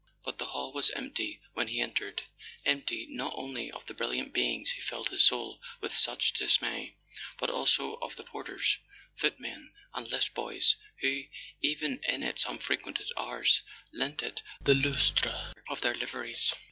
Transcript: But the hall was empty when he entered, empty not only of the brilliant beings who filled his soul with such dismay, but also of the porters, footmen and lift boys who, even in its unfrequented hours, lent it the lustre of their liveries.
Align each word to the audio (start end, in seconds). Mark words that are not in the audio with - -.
But 0.25 0.39
the 0.39 0.47
hall 0.47 0.73
was 0.73 0.89
empty 0.89 1.39
when 1.53 1.67
he 1.67 1.79
entered, 1.79 2.23
empty 2.65 3.05
not 3.11 3.33
only 3.35 3.69
of 3.71 3.85
the 3.85 3.93
brilliant 3.93 4.33
beings 4.33 4.71
who 4.71 4.81
filled 4.81 5.09
his 5.09 5.23
soul 5.23 5.61
with 5.79 5.95
such 5.95 6.33
dismay, 6.33 6.95
but 7.37 7.51
also 7.51 7.97
of 8.01 8.15
the 8.15 8.23
porters, 8.23 8.79
footmen 9.15 9.73
and 9.93 10.09
lift 10.09 10.33
boys 10.33 10.75
who, 11.01 11.25
even 11.61 11.99
in 12.03 12.23
its 12.23 12.45
unfrequented 12.47 13.09
hours, 13.15 13.61
lent 13.93 14.23
it 14.23 14.41
the 14.59 14.73
lustre 14.73 15.53
of 15.69 15.81
their 15.81 15.93
liveries. 15.93 16.51